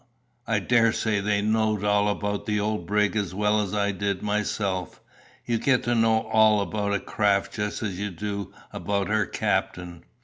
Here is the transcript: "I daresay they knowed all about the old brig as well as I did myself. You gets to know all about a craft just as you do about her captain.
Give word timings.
"I 0.47 0.57
daresay 0.57 1.19
they 1.19 1.43
knowed 1.43 1.83
all 1.83 2.09
about 2.09 2.47
the 2.47 2.59
old 2.59 2.87
brig 2.87 3.15
as 3.15 3.35
well 3.35 3.61
as 3.61 3.75
I 3.75 3.91
did 3.91 4.23
myself. 4.23 4.99
You 5.45 5.59
gets 5.59 5.85
to 5.85 5.93
know 5.93 6.21
all 6.23 6.59
about 6.59 6.95
a 6.95 6.99
craft 6.99 7.53
just 7.53 7.83
as 7.83 7.99
you 7.99 8.09
do 8.09 8.51
about 8.73 9.09
her 9.09 9.27
captain. 9.27 10.03